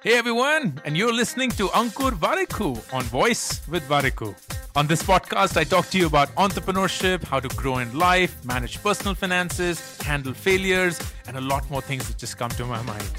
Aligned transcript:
Hey 0.00 0.14
everyone, 0.16 0.80
and 0.84 0.96
you're 0.96 1.12
listening 1.12 1.50
to 1.50 1.66
Ankur 1.68 2.12
Warikoo 2.12 2.80
on 2.94 3.02
Voice 3.02 3.60
with 3.68 3.82
Warikoo. 3.88 4.32
On 4.76 4.86
this 4.86 5.02
podcast, 5.02 5.56
I 5.56 5.64
talk 5.64 5.88
to 5.90 5.98
you 5.98 6.06
about 6.06 6.28
entrepreneurship, 6.36 7.24
how 7.24 7.40
to 7.40 7.48
grow 7.56 7.78
in 7.78 7.98
life, 7.98 8.44
manage 8.44 8.80
personal 8.80 9.14
finances, 9.14 10.00
handle 10.02 10.32
failures, 10.32 11.00
and 11.26 11.36
a 11.36 11.40
lot 11.40 11.68
more 11.68 11.82
things 11.82 12.06
that 12.06 12.16
just 12.16 12.38
come 12.38 12.50
to 12.50 12.64
my 12.64 12.80
mind. 12.82 13.10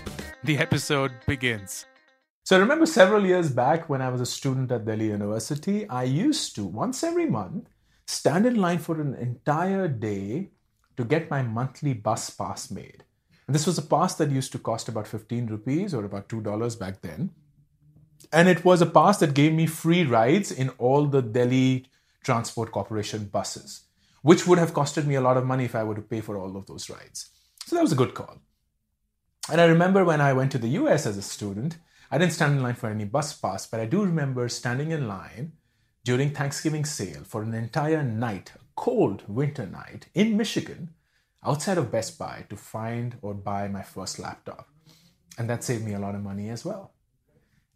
The 0.45 0.57
episode 0.57 1.11
begins. 1.27 1.85
So, 2.45 2.55
I 2.55 2.59
remember 2.59 2.85
several 2.85 3.25
years 3.25 3.51
back 3.51 3.89
when 3.89 4.01
I 4.01 4.07
was 4.07 4.21
a 4.21 4.25
student 4.25 4.71
at 4.71 4.85
Delhi 4.85 5.07
University, 5.07 5.87
I 5.89 6.03
used 6.03 6.55
to, 6.55 6.63
once 6.63 7.03
every 7.03 7.25
month, 7.25 7.67
stand 8.07 8.45
in 8.45 8.55
line 8.55 8.79
for 8.79 9.01
an 9.01 9.15
entire 9.15 9.89
day 9.89 10.51
to 10.95 11.03
get 11.03 11.29
my 11.29 11.41
monthly 11.41 11.93
bus 11.93 12.29
pass 12.29 12.71
made. 12.71 13.03
And 13.49 13.55
this 13.55 13.65
was 13.65 13.79
a 13.79 13.81
pass 13.81 14.13
that 14.13 14.29
used 14.29 14.51
to 14.51 14.59
cost 14.59 14.89
about 14.89 15.07
15 15.07 15.47
rupees 15.47 15.95
or 15.95 16.05
about 16.05 16.29
$2 16.29 16.77
back 16.77 17.01
then. 17.01 17.31
And 18.31 18.47
it 18.47 18.63
was 18.63 18.79
a 18.79 18.85
pass 18.85 19.17
that 19.21 19.33
gave 19.33 19.53
me 19.53 19.65
free 19.65 20.03
rides 20.03 20.51
in 20.51 20.69
all 20.77 21.07
the 21.07 21.23
Delhi 21.23 21.87
Transport 22.23 22.71
Corporation 22.71 23.25
buses, 23.25 23.85
which 24.21 24.45
would 24.45 24.59
have 24.59 24.75
costed 24.75 25.07
me 25.07 25.15
a 25.15 25.21
lot 25.21 25.35
of 25.35 25.47
money 25.47 25.65
if 25.65 25.73
I 25.73 25.83
were 25.83 25.95
to 25.95 26.01
pay 26.03 26.21
for 26.21 26.37
all 26.37 26.55
of 26.55 26.67
those 26.67 26.91
rides. 26.91 27.31
So 27.65 27.75
that 27.75 27.81
was 27.81 27.91
a 27.91 27.95
good 27.95 28.13
call. 28.13 28.37
And 29.51 29.59
I 29.59 29.65
remember 29.65 30.05
when 30.05 30.21
I 30.21 30.31
went 30.33 30.51
to 30.51 30.59
the 30.59 30.77
US 30.81 31.07
as 31.07 31.17
a 31.17 31.23
student, 31.23 31.79
I 32.11 32.19
didn't 32.19 32.33
stand 32.33 32.55
in 32.55 32.61
line 32.61 32.75
for 32.75 32.91
any 32.91 33.05
bus 33.05 33.33
pass, 33.33 33.65
but 33.65 33.79
I 33.79 33.87
do 33.87 34.05
remember 34.05 34.47
standing 34.47 34.91
in 34.91 35.07
line 35.07 35.53
during 36.03 36.29
Thanksgiving 36.29 36.85
sale 36.85 37.23
for 37.23 37.41
an 37.41 37.55
entire 37.55 38.03
night, 38.03 38.51
a 38.53 38.59
cold 38.75 39.23
winter 39.27 39.65
night 39.65 40.05
in 40.13 40.37
Michigan, 40.37 40.93
outside 41.45 41.77
of 41.77 41.91
Best 41.91 42.17
Buy 42.17 42.45
to 42.49 42.55
find 42.55 43.17
or 43.21 43.33
buy 43.33 43.67
my 43.67 43.81
first 43.81 44.19
laptop. 44.19 44.67
And 45.37 45.49
that 45.49 45.63
saved 45.63 45.85
me 45.85 45.93
a 45.93 45.99
lot 45.99 46.15
of 46.15 46.21
money 46.21 46.49
as 46.49 46.65
well. 46.65 46.93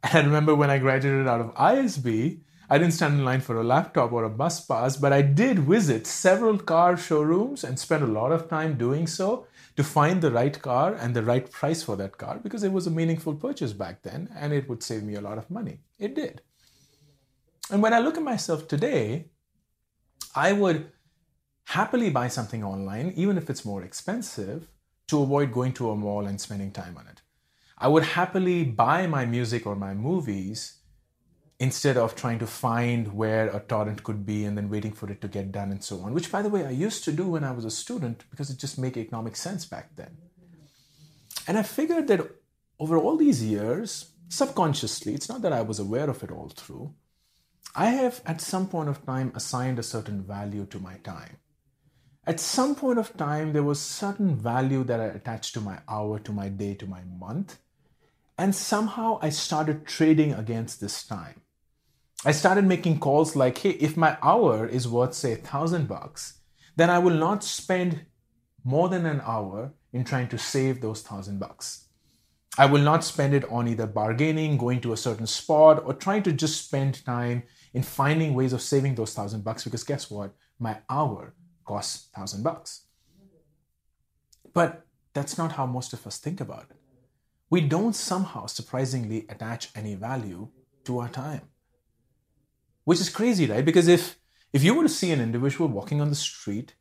And 0.04 0.18
I 0.18 0.22
remember 0.22 0.54
when 0.54 0.70
I 0.70 0.80
graduated 0.80 1.28
out 1.28 1.40
of 1.40 1.56
ISB, 1.56 2.42
I 2.70 2.78
didn't 2.78 2.94
stand 2.94 3.20
in 3.20 3.26
line 3.26 3.42
for 3.42 3.60
a 3.60 3.64
laptop 3.64 4.12
or 4.12 4.24
a 4.24 4.30
bus 4.30 4.66
pass, 4.66 4.98
but 4.98 5.14
I 5.14 5.22
did 5.22 5.60
visit 5.60 6.08
several 6.08 6.58
car 6.58 6.98
showrooms 6.98 7.64
and 7.64 7.78
spent 7.78 8.04
a 8.04 8.08
lot 8.08 8.32
of 8.32 8.50
time 8.50 8.78
doing 8.78 9.08
so 9.08 9.48
to 9.76 9.84
find 9.84 10.22
the 10.22 10.32
right 10.32 10.60
car 10.62 10.94
and 10.94 11.16
the 11.16 11.24
right 11.24 11.50
price 11.50 11.84
for 11.84 11.96
that 11.98 12.18
car 12.18 12.40
because 12.42 12.64
it 12.64 12.72
was 12.72 12.88
a 12.88 12.92
meaningful 12.92 13.36
purchase 13.36 13.74
back 13.74 14.02
then 14.04 14.30
and 14.36 14.54
it 14.54 14.70
would 14.70 14.84
save 14.84 15.04
me 15.04 15.16
a 15.16 15.22
lot 15.22 15.38
of 15.38 15.50
money. 15.50 15.80
It 16.00 16.16
did. 16.16 16.42
And 17.72 17.82
when 17.82 17.94
I 17.94 18.00
look 18.00 18.18
at 18.18 18.24
myself 18.24 18.68
today, 18.68 19.30
I 20.36 20.52
would 20.52 20.92
happily 21.74 22.12
buy 22.12 22.28
something 22.28 22.64
online, 22.64 23.12
even 23.16 23.36
if 23.36 23.50
it's 23.50 23.66
more 23.66 23.82
expensive, 23.82 24.68
to 25.08 25.24
avoid 25.24 25.52
going 25.52 25.74
to 25.74 25.90
a 25.90 25.96
mall 25.96 26.28
and 26.28 26.40
spending 26.40 26.72
time 26.72 26.96
on 27.00 27.08
it. 27.08 27.22
I 27.80 27.88
would 27.88 28.04
happily 28.04 28.64
buy 28.64 29.08
my 29.08 29.26
music 29.26 29.66
or 29.66 29.76
my 29.76 29.96
movies 29.96 30.60
instead 31.60 31.98
of 31.98 32.16
trying 32.16 32.38
to 32.38 32.46
find 32.46 33.14
where 33.14 33.48
a 33.48 33.60
torrent 33.60 34.04
could 34.04 34.24
be 34.24 34.46
and 34.46 34.56
then 34.56 34.70
waiting 34.70 34.94
for 34.94 35.10
it 35.12 35.20
to 35.22 35.28
get 35.28 35.52
done 35.52 35.72
and 35.72 35.84
so 35.84 36.02
on, 36.02 36.14
which, 36.14 36.32
by 36.32 36.44
the 36.44 36.50
way, 36.50 36.64
I 36.64 36.70
used 36.70 37.04
to 37.06 37.12
do 37.12 37.28
when 37.28 37.44
I 37.44 37.52
was 37.52 37.66
a 37.66 37.72
student 37.72 38.24
because 38.30 38.52
it 38.52 38.60
just 38.60 38.78
made 38.78 38.96
economic 38.96 39.36
sense 39.36 39.66
back 39.66 39.96
then. 39.96 40.16
And 41.48 41.58
I 41.58 41.64
figured 41.64 42.08
that 42.10 42.22
over 42.78 42.98
all 43.00 43.18
these 43.18 43.44
years, 43.44 44.12
subconsciously, 44.30 45.16
it's 45.16 45.30
not 45.30 45.42
that 45.42 45.54
I 45.54 45.62
was 45.62 45.80
aware 45.80 46.10
of 46.10 46.24
it 46.24 46.32
all 46.32 46.50
through, 46.50 46.94
I 47.76 47.88
have 47.88 48.22
at 48.28 48.42
some 48.42 48.68
point 48.68 48.90
of 48.90 49.04
time 49.08 49.32
assigned 49.34 49.80
a 49.80 49.90
certain 49.94 50.22
value 50.22 50.68
to 50.68 50.80
my 50.80 50.98
time 50.98 51.38
at 52.26 52.40
some 52.40 52.76
point 52.76 53.00
of 53.00 53.16
time 53.18 53.54
there 53.54 53.64
was 53.64 53.80
certain 53.80 54.36
value 54.36 54.84
that 54.84 55.00
i 55.00 55.06
attached 55.06 55.54
to 55.54 55.62
my 55.62 55.80
hour 55.90 56.20
to 56.20 56.32
my 56.32 56.50
day 56.50 56.74
to 56.76 56.88
my 56.88 57.02
month. 57.20 57.60
And 58.38 58.56
somehow 58.56 59.20
i 59.22 59.30
started 59.30 59.86
trading 59.86 60.34
against 60.34 60.82
this 60.82 61.06
time. 61.06 61.42
I 62.26 62.32
started 62.32 62.66
making 62.66 63.00
calls 63.00 63.36
like 63.36 63.58
hey 63.58 63.72
if 63.72 63.98
my 63.98 64.18
hour 64.22 64.66
is 64.66 64.88
worth 64.88 65.14
say 65.14 65.34
a 65.34 65.38
thousand 65.38 65.88
bucks 65.88 66.40
then 66.76 66.90
i 66.90 67.00
will 67.00 67.18
not 67.28 67.44
spend 67.44 68.06
more 68.64 68.90
than 68.90 69.06
an 69.06 69.22
hour 69.26 69.74
in 69.92 70.04
trying 70.04 70.30
to 70.30 70.38
save 70.38 70.82
those 70.82 71.02
thousand 71.02 71.40
bucks. 71.40 71.86
I 72.58 72.68
will 72.68 72.82
not 72.82 73.04
spend 73.04 73.34
it 73.34 73.46
on 73.50 73.68
either 73.68 73.88
bargaining 73.88 74.58
going 74.58 74.80
to 74.82 74.94
a 74.94 74.98
certain 74.98 75.28
spot 75.28 75.84
or 75.86 75.94
trying 75.94 76.24
to 76.24 76.32
just 76.32 76.66
spend 76.66 77.04
time 77.04 77.44
in 77.74 77.82
finding 77.84 78.36
ways 78.36 78.54
of 78.54 78.62
saving 78.62 78.96
those 78.96 79.14
thousand 79.14 79.44
bucks 79.44 79.64
because 79.64 79.84
guess 79.84 80.10
what? 80.10 80.34
My 80.60 80.78
hour 80.90 81.34
costs 81.66 82.10
thousand 82.16 82.44
bucks. 82.44 82.88
But 84.54 84.86
that's 85.14 85.38
not 85.38 85.54
how 85.54 85.66
most 85.66 85.94
of 85.94 86.06
us 86.06 86.18
think 86.18 86.42
about 86.42 86.68
it. 86.70 86.78
We 87.50 87.62
don't 87.62 87.96
somehow 87.96 88.48
surprisingly 88.48 89.26
attach 89.30 89.70
any 89.76 89.96
value 89.96 90.50
to 90.86 91.00
our 91.00 91.10
time. 91.10 91.42
Which 92.84 93.00
is 93.00 93.10
crazy, 93.10 93.46
right? 93.46 93.64
Because 93.64 93.88
if 93.88 94.18
if 94.52 94.64
you 94.64 94.76
were 94.76 94.84
to 94.84 94.90
see 94.90 95.12
an 95.12 95.22
individual 95.22 95.68
walking 95.68 96.02
on 96.02 96.10
the 96.10 96.16
street 96.16 96.76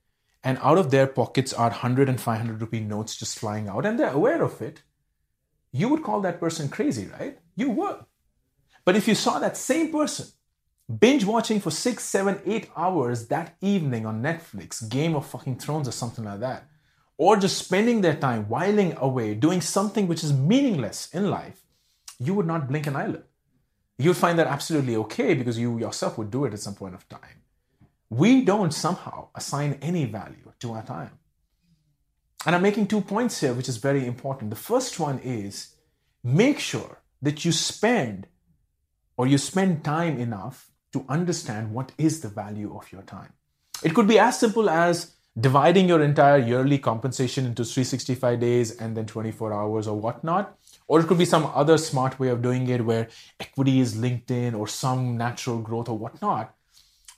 and 0.45 0.59
out 0.59 0.79
of 0.79 0.91
their 0.91 1.07
pockets 1.07 1.53
are 1.53 1.71
100 1.71 2.09
and 2.09 2.21
500 2.21 2.61
rupee 2.61 2.81
notes 2.81 3.17
just 3.17 3.39
flying 3.39 3.69
out 3.69 3.87
and 3.87 3.99
they're 3.99 4.11
aware 4.11 4.43
of 4.43 4.61
it, 4.61 4.83
you 5.73 5.89
would 5.89 6.03
call 6.03 6.21
that 6.21 6.41
person 6.41 6.69
crazy, 6.69 7.07
right? 7.07 7.39
You 7.57 7.71
would. 7.71 8.05
But 8.85 8.97
if 8.97 9.09
you 9.09 9.15
saw 9.15 9.39
that 9.39 9.57
same 9.57 9.91
person 9.93 10.27
binge 10.99 11.25
watching 11.25 11.61
for 11.61 11.71
six, 11.71 12.05
seven, 12.05 12.41
eight 12.45 12.71
hours 12.77 13.29
that 13.29 13.57
evening 13.61 14.07
on 14.07 14.23
Netflix, 14.23 14.89
Game 14.89 15.15
of 15.15 15.27
fucking 15.27 15.57
Thrones 15.57 15.89
or 15.89 15.93
something 15.93 16.25
like 16.25 16.41
that, 16.41 16.67
or 17.17 17.37
just 17.37 17.59
spending 17.59 18.01
their 18.01 18.17
time 18.17 18.49
whiling 18.49 18.97
away 18.97 19.35
doing 19.35 19.61
something 19.61 20.09
which 20.09 20.25
is 20.25 20.33
meaningless 20.33 21.09
in 21.15 21.31
life, 21.31 21.63
you 22.19 22.35
would 22.35 22.47
not 22.47 22.69
blink 22.69 22.87
an 22.87 22.97
eyelid. 22.97 23.25
You'd 23.99 24.17
find 24.17 24.39
that 24.39 24.47
absolutely 24.47 24.97
okay 24.97 25.35
because 25.35 25.59
you 25.59 25.79
yourself 25.79 26.19
would 26.19 26.31
do 26.31 26.45
it 26.45 26.53
at 26.53 26.61
some 26.61 26.75
point 26.75 26.95
of 26.95 27.09
time. 27.09 27.43
We 28.11 28.45
don't 28.45 28.75
somehow 28.75 29.29
assign 29.35 29.79
any 29.81 30.05
value 30.05 30.53
to 30.61 30.73
our 30.73 30.83
time. 30.83 31.19
And 32.45 32.57
I'm 32.57 32.63
making 32.63 32.89
two 32.89 33.01
points 33.01 33.41
here, 33.41 33.55
which 33.55 33.69
is 33.69 33.77
very 33.77 34.05
important. 34.05 34.51
The 34.51 34.57
first 34.57 34.99
one 34.99 35.21
is 35.21 35.77
make 36.25 36.59
sure 36.59 37.03
that 37.21 37.45
you 37.45 37.53
spend 37.53 38.27
or 39.17 39.27
you 39.27 39.39
spend 39.39 39.85
time 39.85 40.19
enough 40.19 40.72
to 40.93 41.05
understand 41.09 41.73
what 41.73 41.93
is 41.99 42.21
the 42.21 42.29
value 42.29 42.77
of 42.77 42.91
your 42.93 43.03
time. 43.03 43.33
It 43.83 43.95
could 43.95 44.07
be 44.07 44.19
as 44.19 44.39
simple 44.39 44.71
as 44.71 45.13
dividing 45.39 45.89
your 45.89 46.03
entire 46.03 46.39
yearly 46.39 46.79
compensation 46.79 47.47
into 47.47 47.65
365 47.65 48.39
days 48.39 48.77
and 48.77 48.97
then 48.97 49.07
24 49.07 49.53
hours 49.53 49.87
or 49.87 49.99
whatnot. 49.99 50.59
Or 50.87 51.01
it 51.01 51.07
could 51.07 51.19
be 51.19 51.25
some 51.25 51.47
other 51.55 51.79
smart 51.79 52.21
way 52.21 52.29
of 52.29 52.43
doing 52.43 52.69
it 52.69 52.85
where 52.85 53.09
equity 53.41 53.81
is 53.81 53.97
linked 53.97 54.31
in 54.31 54.55
or 54.55 54.69
some 54.69 55.17
natural 55.17 55.59
growth 55.59 55.89
or 55.89 55.97
whatnot. 55.97 56.55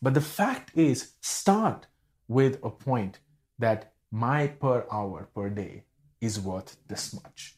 But 0.01 0.15
the 0.15 0.21
fact 0.21 0.77
is, 0.77 1.13
start 1.21 1.87
with 2.29 2.59
a 2.63 2.71
point 2.71 3.19
that 3.59 3.93
my 4.11 4.47
per 4.47 4.87
hour 4.93 5.29
per 5.35 5.49
day 5.49 5.83
is 6.21 6.39
worth 6.39 6.77
this 6.87 7.13
much. 7.13 7.57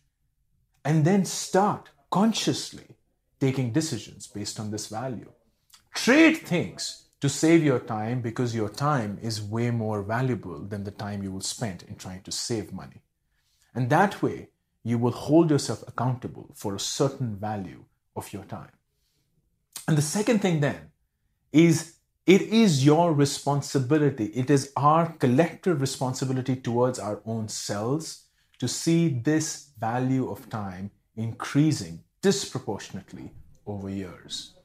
And 0.84 1.04
then 1.04 1.25
start 1.25 1.91
consciously 2.10 2.97
taking 3.41 3.72
decisions 3.72 4.27
based 4.27 4.59
on 4.59 4.71
this 4.71 4.87
value. 4.87 5.31
Trade 5.97 6.37
things 6.37 7.09
to 7.21 7.29
save 7.31 7.65
your 7.65 7.79
time 7.79 8.21
because 8.21 8.55
your 8.55 8.69
time 8.69 9.19
is 9.23 9.41
way 9.41 9.71
more 9.71 10.03
valuable 10.03 10.61
than 10.61 10.84
the 10.84 10.91
time 10.91 11.23
you 11.23 11.33
will 11.33 11.41
spend 11.41 11.84
in 11.89 11.97
trying 11.97 12.23
to 12.25 12.31
save 12.31 12.71
money. 12.71 13.01
And 13.75 13.89
that 13.89 14.23
way, 14.23 14.51
you 14.84 14.99
will 14.99 15.12
hold 15.12 15.51
yourself 15.51 15.83
accountable 15.89 16.51
for 16.55 16.75
a 16.75 16.79
certain 16.81 17.34
value 17.37 17.84
of 18.15 18.31
your 18.31 18.45
time. 18.45 18.73
And 19.89 19.97
the 19.97 20.03
second 20.03 20.43
thing 20.43 20.61
then 20.61 20.91
is 21.51 21.95
it 22.27 22.43
is 22.43 22.84
your 22.84 23.15
responsibility, 23.15 24.27
it 24.27 24.51
is 24.51 24.73
our 24.77 25.13
collective 25.15 25.81
responsibility 25.81 26.57
towards 26.57 26.99
our 26.99 27.23
own 27.25 27.49
selves 27.49 28.27
to 28.59 28.69
see 28.69 29.09
this 29.09 29.71
value 29.81 30.31
of 30.31 30.51
time 30.51 30.91
increasing 31.16 32.04
disproportionately 32.21 33.33
over 33.66 33.89
years. 33.89 34.57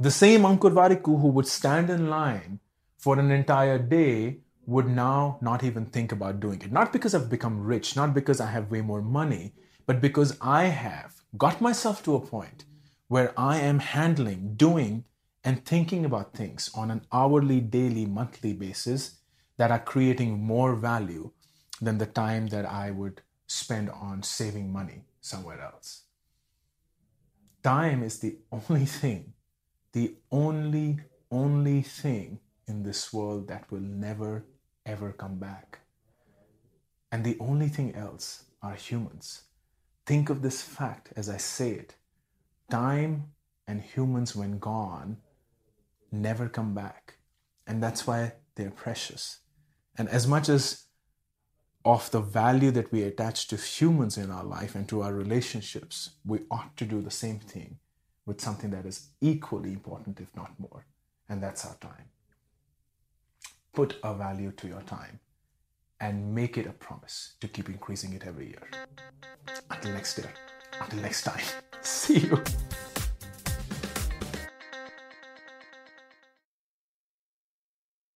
The 0.00 0.12
same 0.12 0.42
Ankur 0.42 0.72
Warikoo 0.72 1.20
who 1.20 1.26
would 1.28 1.48
stand 1.48 1.90
in 1.90 2.08
line 2.08 2.60
for 2.98 3.18
an 3.18 3.32
entire 3.32 3.80
day 3.80 4.38
would 4.64 4.86
now 4.86 5.38
not 5.40 5.64
even 5.64 5.86
think 5.86 6.12
about 6.12 6.38
doing 6.38 6.62
it. 6.62 6.70
Not 6.70 6.92
because 6.92 7.16
I've 7.16 7.28
become 7.28 7.64
rich, 7.64 7.96
not 7.96 8.14
because 8.14 8.40
I 8.40 8.50
have 8.52 8.70
way 8.70 8.80
more 8.80 9.02
money, 9.02 9.54
but 9.86 10.00
because 10.00 10.36
I 10.40 10.66
have 10.66 11.16
got 11.36 11.60
myself 11.60 12.04
to 12.04 12.14
a 12.14 12.20
point 12.24 12.64
where 13.08 13.32
I 13.36 13.58
am 13.58 13.80
handling, 13.80 14.54
doing, 14.54 15.02
and 15.42 15.64
thinking 15.64 16.04
about 16.04 16.32
things 16.32 16.70
on 16.76 16.92
an 16.92 17.02
hourly, 17.12 17.60
daily, 17.60 18.06
monthly 18.06 18.52
basis 18.52 19.18
that 19.56 19.72
are 19.72 19.80
creating 19.80 20.38
more 20.38 20.76
value 20.76 21.32
than 21.80 21.98
the 21.98 22.06
time 22.06 22.46
that 22.48 22.66
I 22.66 22.92
would 22.92 23.22
spend 23.48 23.90
on 23.90 24.22
saving 24.22 24.72
money 24.72 25.06
somewhere 25.20 25.60
else. 25.60 26.02
Time 27.64 28.04
is 28.04 28.20
the 28.20 28.36
only 28.52 28.84
thing 28.84 29.32
the 29.98 30.14
only, 30.30 31.00
only 31.32 31.82
thing 31.82 32.38
in 32.68 32.84
this 32.84 33.12
world 33.12 33.48
that 33.48 33.68
will 33.68 33.80
never, 33.80 34.44
ever 34.86 35.10
come 35.12 35.38
back. 35.40 35.80
And 37.10 37.24
the 37.24 37.36
only 37.40 37.68
thing 37.68 37.96
else 37.96 38.44
are 38.62 38.74
humans. 38.74 39.28
think 40.06 40.30
of 40.30 40.40
this 40.40 40.62
fact 40.62 41.06
as 41.20 41.28
I 41.28 41.38
say 41.54 41.70
it 41.82 41.90
time 42.70 43.12
and 43.66 43.78
humans, 43.94 44.36
when 44.36 44.58
gone, 44.58 45.10
never 46.12 46.46
come 46.48 46.72
back. 46.74 47.02
And 47.66 47.82
that's 47.82 48.06
why 48.06 48.20
they're 48.54 48.78
precious. 48.86 49.24
And 49.98 50.08
as 50.08 50.24
much 50.34 50.48
as 50.48 50.62
of 51.84 52.08
the 52.12 52.20
value 52.20 52.70
that 52.70 52.92
we 52.92 53.02
attach 53.02 53.48
to 53.48 53.56
humans 53.56 54.16
in 54.16 54.30
our 54.30 54.44
life 54.44 54.72
and 54.76 54.88
to 54.88 55.02
our 55.02 55.14
relationships, 55.24 55.96
we 56.24 56.38
ought 56.56 56.76
to 56.76 56.86
do 56.94 57.00
the 57.02 57.18
same 57.24 57.40
thing 57.40 57.78
with 58.28 58.42
something 58.42 58.70
that 58.70 58.84
is 58.84 59.08
equally 59.22 59.72
important, 59.72 60.20
if 60.20 60.28
not 60.36 60.50
more, 60.60 60.84
and 61.30 61.42
that's 61.42 61.64
our 61.64 61.74
time. 61.76 62.04
Put 63.72 63.96
a 64.04 64.12
value 64.14 64.52
to 64.52 64.68
your 64.68 64.82
time 64.82 65.18
and 65.98 66.34
make 66.34 66.58
it 66.58 66.66
a 66.66 66.72
promise 66.72 67.34
to 67.40 67.48
keep 67.48 67.70
increasing 67.70 68.12
it 68.12 68.26
every 68.26 68.48
year. 68.48 68.68
Until 69.70 69.92
next 69.92 70.18
year, 70.18 70.30
until 70.78 71.00
next 71.00 71.22
time, 71.22 71.44
see 71.80 72.18
you. 72.18 72.44